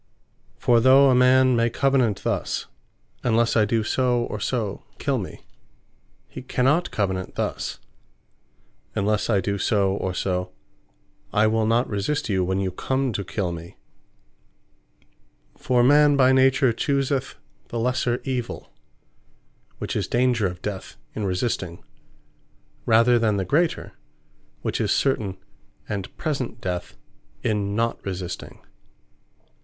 For 0.57 0.79
though 0.79 1.11
a 1.11 1.15
man 1.15 1.55
may 1.55 1.69
Covenant 1.69 2.23
thus, 2.23 2.65
"Unlesse 3.23 3.55
I 3.55 3.65
do 3.65 3.83
so, 3.83 4.23
or 4.23 4.39
so, 4.39 4.83
kill 4.97 5.19
me;" 5.19 5.45
he 6.27 6.41
cannot 6.41 6.89
Covenant 6.89 7.35
thus 7.35 7.77
"Unless 8.95 9.29
I 9.29 9.39
do 9.41 9.59
so, 9.59 9.93
or 9.93 10.15
so, 10.15 10.53
I 11.31 11.45
will 11.45 11.67
not 11.67 11.87
resist 11.87 12.29
you, 12.29 12.43
when 12.43 12.57
you 12.59 12.71
come 12.71 13.13
to 13.13 13.23
kill 13.23 13.51
me." 13.51 13.77
For 15.55 15.83
man 15.83 16.17
by 16.17 16.31
nature 16.31 16.73
chooseth 16.73 17.35
the 17.67 17.77
lesser 17.77 18.23
evill, 18.25 18.71
which 19.77 19.95
is 19.95 20.07
danger 20.07 20.47
of 20.47 20.63
death 20.63 20.95
in 21.13 21.25
resisting; 21.25 21.83
rather 22.87 23.19
than 23.19 23.37
the 23.37 23.45
greater, 23.45 23.93
which 24.63 24.81
is 24.81 24.91
certain 24.91 25.37
and 25.87 26.17
present 26.17 26.59
death 26.59 26.95
in 27.43 27.75
not 27.75 28.03
resisting. 28.03 28.61